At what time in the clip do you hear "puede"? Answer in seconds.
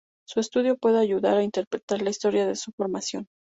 0.77-0.97